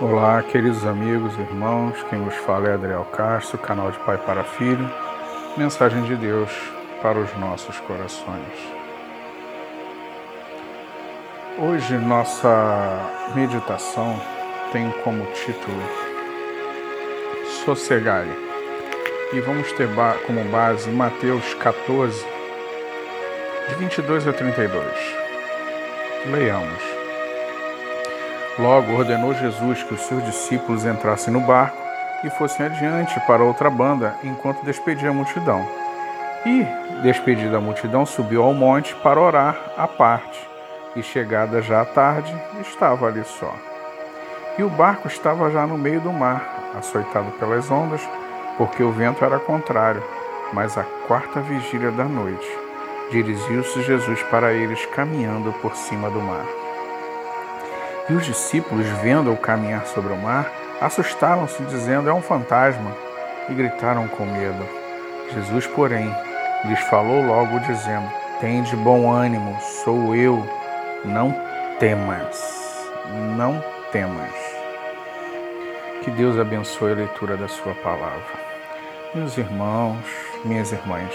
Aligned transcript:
Olá, 0.00 0.42
queridos 0.42 0.86
amigos, 0.86 1.38
irmãos, 1.38 1.94
quem 2.08 2.22
vos 2.22 2.34
fala 2.36 2.70
é 2.70 2.72
Adriel 2.72 3.04
Castro, 3.12 3.58
canal 3.58 3.90
de 3.90 3.98
Pai 3.98 4.16
para 4.16 4.42
Filho, 4.42 4.90
mensagem 5.58 6.02
de 6.04 6.16
Deus 6.16 6.50
para 7.02 7.18
os 7.18 7.30
nossos 7.36 7.78
corações. 7.80 8.48
Hoje 11.58 11.98
nossa 11.98 13.30
meditação 13.34 14.18
tem 14.72 14.90
como 15.04 15.26
título 15.32 15.82
Sossegai 17.62 18.26
e 19.34 19.40
vamos 19.40 19.70
ter 19.72 19.86
como 20.26 20.42
base 20.44 20.88
Mateus 20.88 21.52
14, 21.56 22.24
de 23.68 23.74
22 23.74 24.28
a 24.28 24.32
32. 24.32 24.86
Leiamos. 26.24 26.89
Logo 28.58 28.92
ordenou 28.94 29.32
Jesus 29.34 29.82
que 29.82 29.94
os 29.94 30.02
seus 30.02 30.24
discípulos 30.24 30.84
entrassem 30.84 31.32
no 31.32 31.40
barco 31.40 31.76
e 32.24 32.30
fossem 32.30 32.66
adiante 32.66 33.18
para 33.20 33.44
outra 33.44 33.70
banda 33.70 34.14
enquanto 34.22 34.64
despedia 34.64 35.10
a 35.10 35.12
multidão. 35.12 35.66
E, 36.44 36.66
despedida 37.02 37.58
a 37.58 37.60
multidão, 37.60 38.04
subiu 38.04 38.42
ao 38.42 38.52
monte 38.52 38.94
para 38.96 39.20
orar 39.20 39.56
à 39.76 39.86
parte. 39.86 40.48
E 40.96 41.02
chegada 41.02 41.62
já 41.62 41.82
à 41.82 41.84
tarde, 41.84 42.34
estava 42.60 43.06
ali 43.06 43.22
só. 43.24 43.54
E 44.58 44.62
o 44.62 44.68
barco 44.68 45.06
estava 45.06 45.50
já 45.50 45.66
no 45.66 45.78
meio 45.78 46.00
do 46.00 46.12
mar, 46.12 46.72
açoitado 46.76 47.30
pelas 47.32 47.70
ondas, 47.70 48.06
porque 48.58 48.82
o 48.82 48.90
vento 48.90 49.24
era 49.24 49.38
contrário. 49.38 50.02
Mas 50.52 50.76
à 50.76 50.82
quarta 51.06 51.40
vigília 51.40 51.92
da 51.92 52.04
noite, 52.04 52.46
dirigiu-se 53.10 53.82
Jesus 53.82 54.22
para 54.24 54.52
eles 54.52 54.84
caminhando 54.86 55.52
por 55.62 55.76
cima 55.76 56.10
do 56.10 56.20
mar. 56.20 56.44
E 58.08 58.12
os 58.12 58.24
discípulos, 58.24 58.86
vendo-o 59.02 59.36
caminhar 59.36 59.86
sobre 59.86 60.12
o 60.12 60.16
mar, 60.16 60.50
assustaram-se, 60.80 61.62
dizendo: 61.64 62.08
É 62.08 62.12
um 62.12 62.22
fantasma, 62.22 62.90
e 63.48 63.54
gritaram 63.54 64.08
com 64.08 64.24
medo. 64.24 64.66
Jesus, 65.32 65.66
porém, 65.66 66.14
lhes 66.64 66.80
falou 66.80 67.24
logo, 67.24 67.60
dizendo: 67.60 68.10
Tende 68.40 68.74
bom 68.76 69.10
ânimo, 69.10 69.56
sou 69.84 70.14
eu, 70.14 70.44
não 71.04 71.34
temas, 71.78 72.86
não 73.36 73.62
temas. 73.92 74.32
Que 76.02 76.10
Deus 76.10 76.38
abençoe 76.38 76.92
a 76.92 76.96
leitura 76.96 77.36
da 77.36 77.48
Sua 77.48 77.74
palavra. 77.74 78.40
Meus 79.14 79.36
irmãos, 79.36 79.98
minhas 80.44 80.72
irmãs, 80.72 81.14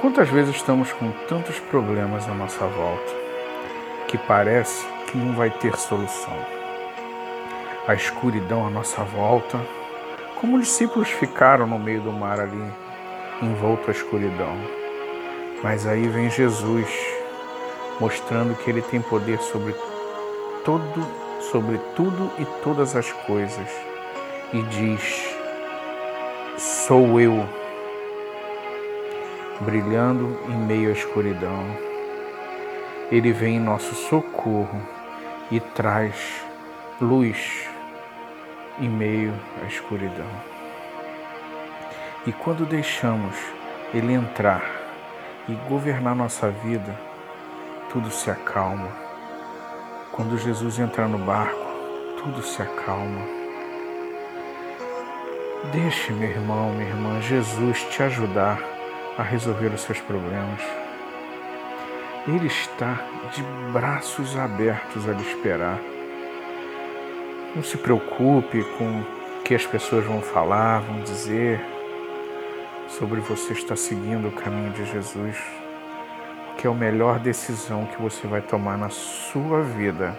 quantas 0.00 0.28
vezes 0.28 0.56
estamos 0.56 0.92
com 0.92 1.10
tantos 1.28 1.58
problemas 1.60 2.28
à 2.28 2.34
nossa 2.34 2.66
volta 2.66 3.12
que 4.08 4.18
parece 4.18 4.84
que 5.12 5.18
não 5.18 5.34
vai 5.34 5.50
ter 5.50 5.76
solução. 5.76 6.34
A 7.86 7.94
escuridão 7.94 8.66
à 8.66 8.70
nossa 8.70 9.04
volta, 9.04 9.60
como 10.40 10.56
os 10.56 10.64
discípulos 10.64 11.10
ficaram 11.10 11.66
no 11.66 11.78
meio 11.78 12.00
do 12.00 12.10
mar 12.10 12.40
ali, 12.40 12.72
envolto 13.42 13.88
à 13.88 13.92
escuridão. 13.92 14.56
Mas 15.62 15.86
aí 15.86 16.08
vem 16.08 16.30
Jesus, 16.30 16.88
mostrando 18.00 18.56
que 18.56 18.70
ele 18.70 18.80
tem 18.80 19.02
poder 19.02 19.38
sobre 19.38 19.74
todo, 20.64 21.06
sobre 21.50 21.78
tudo 21.94 22.30
e 22.38 22.46
todas 22.64 22.96
as 22.96 23.12
coisas, 23.12 23.68
e 24.52 24.62
diz: 24.62 25.36
Sou 26.56 27.20
eu, 27.20 27.46
brilhando 29.60 30.38
em 30.48 30.56
meio 30.56 30.88
à 30.88 30.92
escuridão. 30.92 31.66
Ele 33.10 33.30
vem 33.30 33.56
em 33.56 33.60
nosso 33.60 33.94
socorro 33.94 35.01
e 35.52 35.60
traz 35.60 36.42
luz 36.98 37.68
em 38.80 38.88
meio 38.88 39.34
à 39.62 39.66
escuridão. 39.66 40.30
E 42.26 42.32
quando 42.32 42.64
deixamos 42.64 43.36
Ele 43.92 44.14
entrar 44.14 44.62
e 45.46 45.52
governar 45.68 46.16
nossa 46.16 46.48
vida, 46.48 46.98
tudo 47.90 48.10
se 48.10 48.30
acalma. 48.30 48.88
Quando 50.10 50.38
Jesus 50.38 50.78
entra 50.78 51.06
no 51.06 51.18
barco, 51.18 51.66
tudo 52.16 52.42
se 52.42 52.62
acalma. 52.62 53.20
Deixe, 55.70 56.12
meu 56.14 56.30
irmão, 56.30 56.70
minha 56.70 56.88
irmã, 56.88 57.20
Jesus 57.20 57.82
te 57.90 58.02
ajudar 58.02 58.58
a 59.18 59.22
resolver 59.22 59.68
os 59.68 59.82
seus 59.82 60.00
problemas. 60.00 60.81
Ele 62.26 62.46
está 62.46 63.00
de 63.32 63.42
braços 63.72 64.36
abertos 64.36 65.08
a 65.08 65.12
lhe 65.12 65.22
esperar. 65.22 65.78
Não 67.56 67.64
se 67.64 67.76
preocupe 67.76 68.62
com 68.78 69.00
o 69.00 69.42
que 69.42 69.56
as 69.56 69.66
pessoas 69.66 70.04
vão 70.06 70.22
falar, 70.22 70.80
vão 70.82 71.00
dizer 71.00 71.60
sobre 72.86 73.20
você 73.20 73.54
estar 73.54 73.76
seguindo 73.76 74.28
o 74.28 74.32
caminho 74.32 74.70
de 74.70 74.84
Jesus, 74.84 75.36
que 76.56 76.66
é 76.66 76.70
a 76.70 76.74
melhor 76.74 77.18
decisão 77.18 77.86
que 77.86 78.00
você 78.00 78.24
vai 78.28 78.40
tomar 78.40 78.78
na 78.78 78.88
sua 78.88 79.62
vida. 79.62 80.16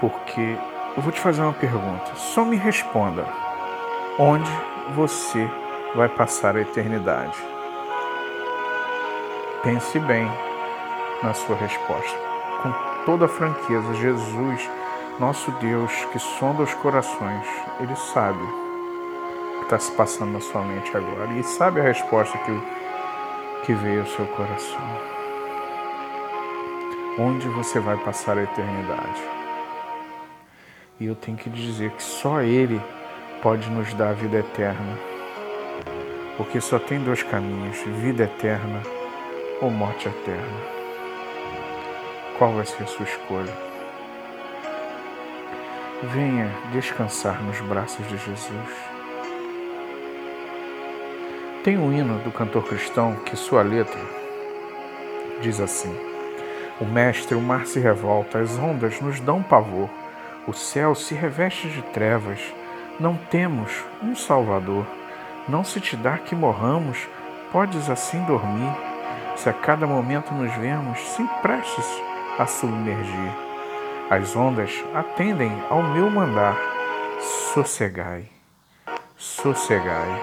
Porque 0.00 0.56
eu 0.96 1.02
vou 1.02 1.12
te 1.12 1.20
fazer 1.20 1.42
uma 1.42 1.52
pergunta, 1.52 2.14
só 2.16 2.42
me 2.42 2.56
responda: 2.56 3.26
onde 4.18 4.50
você 4.94 5.46
vai 5.94 6.08
passar 6.08 6.56
a 6.56 6.62
eternidade? 6.62 7.59
Pense 9.62 9.98
bem 9.98 10.26
na 11.22 11.34
sua 11.34 11.54
resposta. 11.54 12.16
Com 12.62 12.72
toda 13.04 13.28
franqueza, 13.28 13.92
Jesus, 13.92 14.70
nosso 15.18 15.50
Deus 15.52 15.92
que 16.06 16.18
sonda 16.18 16.62
os 16.62 16.72
corações, 16.72 17.46
Ele 17.78 17.94
sabe 17.94 18.42
o 18.42 19.58
que 19.58 19.64
está 19.64 19.78
se 19.78 19.92
passando 19.92 20.32
na 20.32 20.40
sua 20.40 20.62
mente 20.62 20.96
agora 20.96 21.30
e 21.34 21.42
sabe 21.42 21.78
a 21.78 21.82
resposta 21.82 22.38
que, 22.38 23.66
que 23.66 23.74
veio 23.74 24.00
ao 24.00 24.06
seu 24.06 24.26
coração. 24.28 24.80
Onde 27.18 27.46
você 27.48 27.80
vai 27.80 27.98
passar 27.98 28.38
a 28.38 28.44
eternidade? 28.44 29.22
E 30.98 31.04
eu 31.04 31.14
tenho 31.14 31.36
que 31.36 31.50
dizer 31.50 31.90
que 31.90 32.02
só 32.02 32.40
Ele 32.40 32.80
pode 33.42 33.68
nos 33.68 33.92
dar 33.92 34.08
a 34.08 34.14
vida 34.14 34.38
eterna. 34.38 34.98
Porque 36.38 36.62
só 36.62 36.78
tem 36.78 36.98
dois 36.98 37.22
caminhos: 37.22 37.76
vida 38.00 38.24
eterna 38.24 38.80
ou 39.60 39.70
morte 39.70 40.08
eterna? 40.08 40.60
Qual 42.38 42.52
vai 42.52 42.64
ser 42.64 42.82
a 42.82 42.86
sua 42.86 43.04
escolha? 43.04 43.52
Venha 46.02 46.50
descansar 46.72 47.42
nos 47.42 47.60
braços 47.60 48.06
de 48.08 48.16
Jesus. 48.16 48.70
Tem 51.62 51.76
um 51.76 51.92
hino 51.92 52.18
do 52.20 52.32
cantor 52.32 52.64
cristão 52.64 53.16
que 53.16 53.36
sua 53.36 53.62
letra 53.62 54.00
diz 55.42 55.60
assim: 55.60 55.94
O 56.80 56.86
mestre, 56.86 57.34
o 57.34 57.40
mar 57.40 57.66
se 57.66 57.78
revolta, 57.78 58.38
as 58.38 58.58
ondas 58.58 58.98
nos 59.00 59.20
dão 59.20 59.42
pavor, 59.42 59.90
o 60.46 60.54
céu 60.54 60.94
se 60.94 61.14
reveste 61.14 61.68
de 61.68 61.82
trevas, 61.82 62.40
não 62.98 63.14
temos 63.14 63.84
um 64.02 64.16
Salvador. 64.16 64.86
Não 65.48 65.64
se 65.64 65.80
te 65.80 65.96
dá 65.96 66.16
que 66.16 66.34
morramos, 66.34 67.08
podes 67.50 67.90
assim 67.90 68.22
dormir 68.24 68.89
se 69.40 69.48
a 69.48 69.54
cada 69.54 69.86
momento 69.86 70.34
nos 70.34 70.52
vemos 70.56 71.00
sem 71.16 71.26
prestes 71.40 71.86
a 72.38 72.44
submergir. 72.44 73.32
As 74.10 74.36
ondas 74.36 74.84
atendem 74.94 75.50
ao 75.70 75.82
meu 75.82 76.10
mandar. 76.10 76.56
Sossegai, 77.52 78.28
sossegai. 79.16 80.22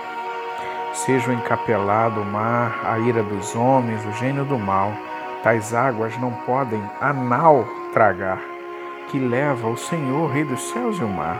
Seja 0.94 1.30
o 1.30 1.34
encapelado 1.34 2.22
o 2.22 2.26
mar, 2.26 2.80
a 2.84 3.00
ira 3.00 3.24
dos 3.24 3.56
homens, 3.56 4.06
o 4.06 4.12
gênio 4.14 4.46
do 4.46 4.58
mal, 4.58 4.92
tais 5.44 5.74
águas 5.74 6.16
não 6.18 6.31
podem 6.31 6.81
a 7.02 7.12
nau 7.12 7.68
tragar, 7.94 8.40
que 9.10 9.20
leva 9.20 9.68
o 9.68 9.78
Senhor, 9.78 10.31
Rei 10.31 10.44
dos 10.44 10.62
céus 10.70 10.98
e 11.00 11.04
o 11.04 11.10
mar, 11.10 11.40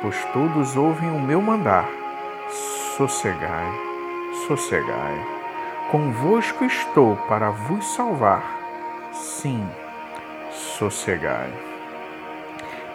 pois 0.00 0.22
todos 0.32 0.76
ouvem 0.76 1.10
o 1.10 1.20
meu 1.20 1.40
mandar. 1.40 1.86
Sossegai, 2.96 3.72
sossegai. 4.46 5.39
Convosco 5.90 6.64
estou 6.64 7.16
para 7.26 7.50
vos 7.50 7.84
salvar. 7.84 8.44
Sim, 9.10 9.68
sossegai. 10.52 11.50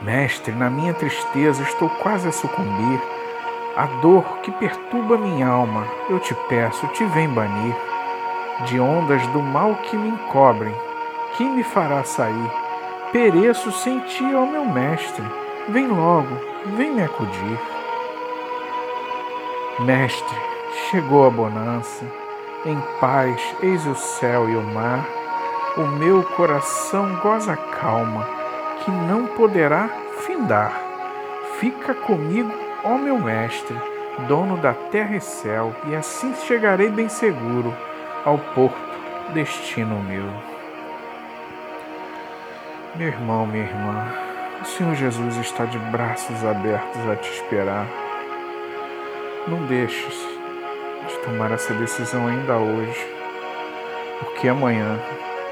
Mestre, 0.02 0.54
na 0.54 0.70
minha 0.70 0.94
tristeza 0.94 1.62
estou 1.64 1.90
quase 1.90 2.30
a 2.30 2.32
sucumbir. 2.32 3.02
A 3.76 3.86
dor 4.02 4.24
que 4.38 4.50
perturba 4.50 5.18
minha 5.18 5.46
alma, 5.46 5.86
eu 6.10 6.22
te 6.22 6.34
peço, 6.48 6.88
te 6.88 7.04
vem 7.04 7.28
banir. 7.28 7.76
De 8.66 8.80
ondas 8.80 9.28
do 9.28 9.42
mal 9.42 9.76
que 9.76 9.98
me 9.98 10.08
encobrem, 10.08 10.74
quem 11.36 11.50
me 11.50 11.66
fará 11.66 12.02
sair? 12.06 12.52
Pereço 13.12 13.74
sem 13.74 14.00
ti, 14.06 14.24
ó 14.34 14.46
meu 14.46 14.64
mestre. 14.64 15.26
Vem 15.68 15.88
logo, 15.88 16.34
vem 16.78 16.94
me 16.94 17.04
acudir. 17.04 17.60
Mestre, 19.82 20.38
chegou 20.90 21.28
a 21.28 21.30
bonança 21.30 22.25
em 22.66 22.82
paz, 23.00 23.40
eis 23.62 23.86
o 23.86 23.96
céu 23.96 24.50
e 24.50 24.56
o 24.56 24.62
mar. 24.62 25.06
O 25.78 25.82
meu 25.82 26.24
coração 26.24 27.16
goza 27.22 27.56
calma, 27.56 28.28
que 28.84 28.92
não 28.92 29.28
poderá 29.28 29.90
findar. 30.26 30.74
Fica 31.60 31.94
comigo, 31.94 32.52
ó 32.84 32.98
meu 32.98 33.20
mestre, 33.20 33.76
dono 34.28 34.58
da 34.58 34.74
terra 34.74 35.16
e 35.16 35.22
céu, 35.22 35.76
e 35.86 35.96
assim 35.96 36.34
chegarei 36.48 36.90
bem 36.90 37.08
seguro 37.08 37.74
ao 38.24 38.38
porto, 38.38 38.80
destino 39.34 40.02
meu. 40.02 40.26
Meu 42.96 43.10
irmão, 43.10 43.46
minha 43.46 43.66
irmã, 43.66 44.08
o 44.62 44.66
Senhor 44.66 44.96
Jesus 44.96 45.36
está 45.38 45.66
de 45.66 45.78
braços 45.78 46.44
abertos 46.46 47.10
a 47.10 47.16
te 47.18 47.30
esperar. 47.30 47.86
Não 49.48 49.66
deixes 49.66 50.35
de 51.08 51.18
tomar 51.20 51.52
essa 51.52 51.74
decisão 51.74 52.28
ainda 52.28 52.58
hoje, 52.58 53.08
porque 54.20 54.48
amanhã 54.48 55.00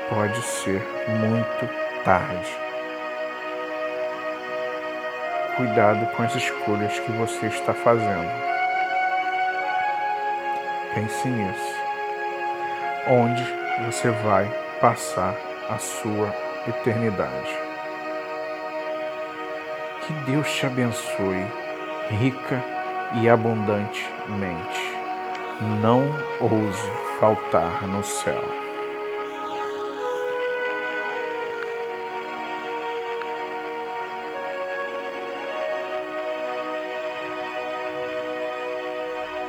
pode 0.09 0.41
ser 0.41 0.81
muito 1.07 1.69
tarde. 2.03 2.57
Cuidado 5.55 6.05
com 6.15 6.23
as 6.23 6.35
escolhas 6.35 6.99
que 6.99 7.11
você 7.11 7.47
está 7.47 7.73
fazendo. 7.73 8.31
Pense 10.95 11.27
nisso. 11.27 11.75
Onde 13.07 13.43
você 13.85 14.09
vai 14.09 14.51
passar 14.81 15.35
a 15.69 15.77
sua 15.77 16.33
eternidade. 16.67 17.57
Que 20.01 20.13
Deus 20.31 20.51
te 20.51 20.65
abençoe 20.65 21.45
rica 22.09 22.61
e 23.21 23.29
abundantemente. 23.29 25.02
Não 25.61 26.01
ouse 26.41 26.91
faltar 27.19 27.87
no 27.87 28.03
céu. 28.03 28.72